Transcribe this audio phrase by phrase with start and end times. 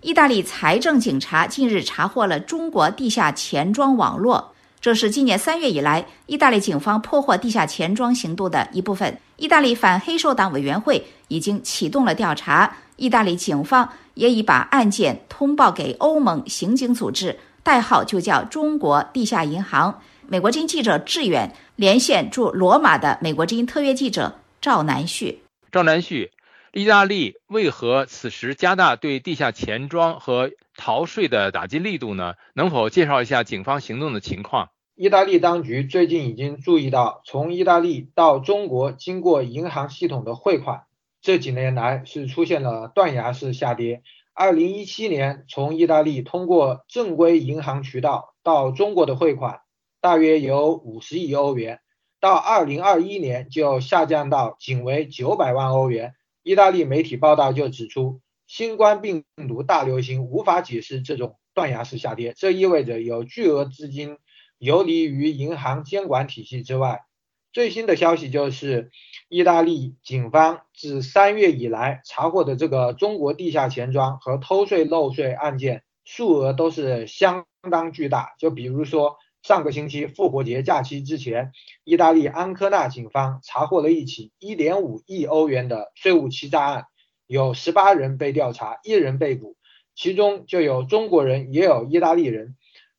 [0.00, 9.18] 意大利财政警察近日查获了中国地下钱庄网络，这是今年三月以来意大利警方破获地下钱庄行动的一部分。
[9.38, 20.00] 意大利反黑手党委员会已经启动了调查，意大利警方也已把案件通报给欧盟刑警组织，代号就叫中国地下银行。
[20.28, 25.42] 美国之音记者志远连线驻罗马的美国之音特约记者赵南旭。
[25.72, 26.30] 赵南旭。
[26.78, 32.34] 意大利为何此时加大对地下钱庄和逃税的打击力度呢？
[32.54, 34.70] 能否介绍一下警方行动的情况？
[34.94, 40.84] 意大利当局最近已经注意到，从意大利到中国经过银行系统的汇款，
[41.20, 44.04] 这几年来是出现了断崖式下跌。
[44.32, 49.62] 二零一七年，从意大利通过正规银行渠道到中国的汇款
[50.00, 51.80] 大约有五十亿欧元，
[52.20, 56.14] 到二零二一年就下降到仅为九百万欧元。
[56.42, 64.18] 意大利媒体报道就指出，新冠病毒大流行无法解释这种断崖式下跌，这意味着有巨额资金
[64.58, 67.02] 游离于银行监管体系之外。
[67.52, 68.90] 最新的消息就是，
[69.28, 78.34] 意大利警方自三月以来查获的这个中国地下钱庄和偷税漏税案件数额都是相当巨大。
[78.38, 79.16] 就比如说。
[79.48, 86.84] 上个星期复活节假期之前，意大利安科纳警方查获了一起1.5亿欧元的税务欺诈案，
[87.26, 89.56] 有18人被调查，一人被捕，
[89.94, 92.56] 其中就有中国人，也有意大利人。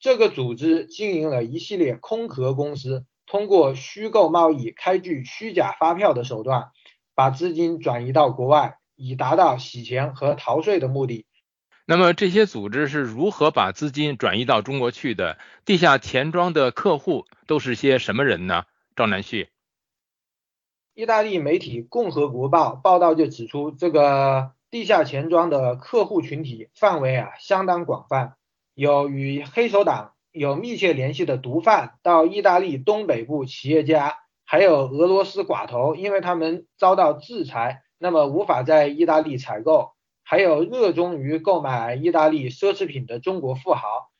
[0.00, 6.70] 这个组织经营了一系列空壳公司，通过虚构贸易、开具虚假发票的手段，
[7.14, 11.24] 把资金转移到国外，以达到洗钱和逃税的目的。
[11.84, 15.36] 那么这些组织是如何把资金转移到中国去的？
[15.64, 18.64] 地下钱庄的客户都是些什么人呢？
[18.94, 19.48] 赵南旭，
[20.94, 28.36] 意大利媒体《共和国报》报道就指出，这个地下钱庄的客户群体范围啊相当广泛，
[28.74, 39.94] 有与黑手党有密切联系的毒贩，到意大利东北部企业家，还有俄罗斯寡头，因为他们遭到制裁，那么无法在意大利采购。
[40.24, 44.10] 还有热衷于购买意大利奢侈品的中国富豪，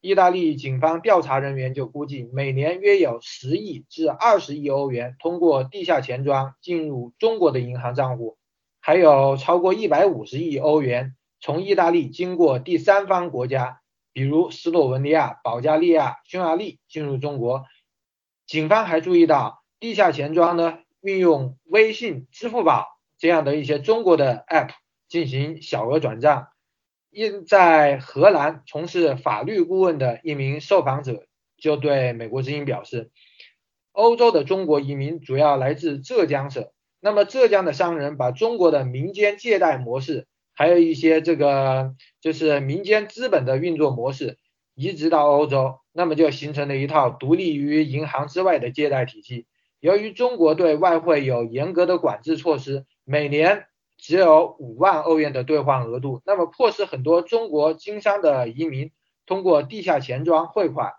[0.00, 8.36] 意大利警方调查人员就估计，每年约有十亿至二十亿欧元通过地下钱庄进入中国的银行账户，
[8.80, 13.80] 还有超过一百五十亿欧元从意大利经过第三方国家，
[14.12, 17.64] 比如斯洛文尼亚、保加利亚、匈牙利进入中国。
[18.46, 24.70] 警方还注意到，地下钱庄呢运用微信、支付宝这样的一些中国的 app。
[25.12, 26.48] 进行小额转账。
[27.10, 31.26] 因在荷兰从事法律顾问的一名受访者
[31.58, 33.10] 就对美国之音表示，
[33.92, 36.66] 欧洲的中国移民主要来自浙江省。
[36.98, 44.38] 那么浙江的商人把中国的民间借贷模式，还有一些这个就是民间资本的运作模式
[44.74, 49.44] 移植到欧洲，那么就形成了一套独立于银行之外的借贷体系。
[49.80, 53.66] 由于中国对外汇有严格的管制措施，每年。
[54.02, 58.90] 只有五万欧元的兑换额度，那么迫使很多中国经商的移民
[59.26, 60.94] 通过地下钱庄汇款。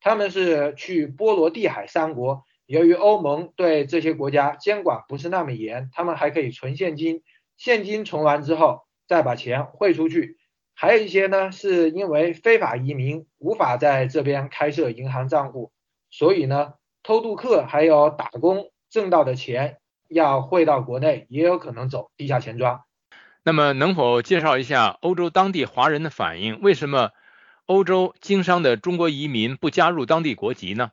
[0.00, 7.22] 他们是去波罗的海三国，由于欧盟对这些国家监管不是那么严，他们还可以存现金，
[7.56, 10.36] 现金存完之后再把钱汇出去。
[10.74, 15.70] 还有一些呢，是因为非法移民无法在这边开设银行账户，
[16.10, 19.78] 所以呢，偷渡客还有打工挣到的钱。
[20.08, 22.82] 要汇到国内，也有可能走地下钱庄。
[23.44, 26.60] 那么，能否介绍一下欧洲当地华人的反应？
[26.60, 27.12] 为什么
[27.66, 30.90] 欧洲经商的中国移民不加入当地国籍呢？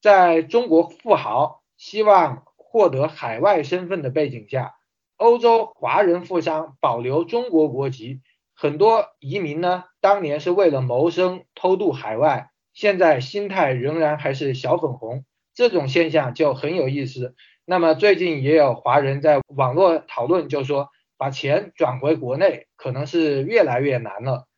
[0.00, 4.74] 在中国富豪希望获得海外身份的背景下，
[5.16, 8.20] 欧洲华人富商保留中国国籍。
[8.54, 15.24] 很多移民呢，当年是为了谋生偷渡海外，现在心态仍然还是小粉红。
[15.54, 17.34] 这种现象就很有意思。
[17.64, 24.48] 那么最近也有华人在网络讨论，就说把钱转回国内可能是越来越难了。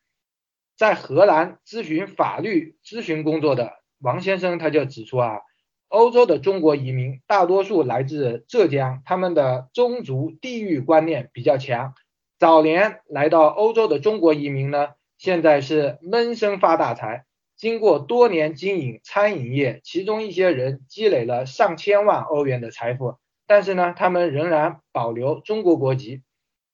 [0.76, 5.40] 在荷兰咨询法律咨询工作的王先生他就指出啊，
[5.88, 11.94] 欧洲的中国移民大多数来自浙江，他们的宗族地域观念比较强。
[12.38, 14.88] 早年来到欧洲的中国移民呢，
[15.18, 17.24] 现在是闷声发大财。
[17.56, 23.16] 经过多年经营餐饮业，其中一些人积累了上千万欧元的财富，
[23.46, 26.22] 但是呢，他们仍然保留中国国籍。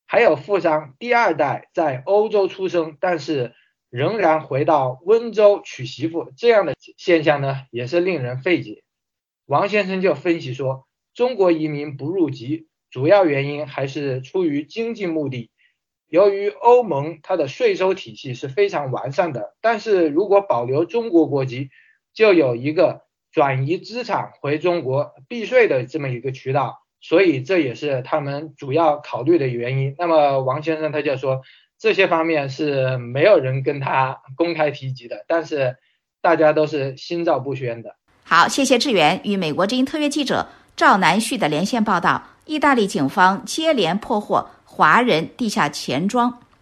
[0.06, 3.54] 还有富商第二代在欧洲出生，但是
[3.90, 8.82] 仍然回到温州娶媳妇，这样的现象呢，也是令人费解。
[9.46, 15.50] 王先生就分析说，中国移民不入籍，主要原因还是出于经济目的。
[16.10, 21.70] 由于欧盟它的税收体系是非常完善的，但是如果保留中国国籍，
[22.12, 23.02] 就有一个
[23.32, 29.94] 转移资产回中国避税的这么一个渠道，所以这也是他们主要考虑的原因。
[29.96, 31.42] 那么王先生他就说，
[31.78, 35.76] 这些方面是没有人跟他公开提及的，但是
[36.20, 37.94] 大家都是心照不宣的。
[38.24, 42.24] 好，谢谢志远与美国之音特约记者赵南旭的连线报道。
[42.46, 46.32] 意大利警方接连破获华人地下钱庄。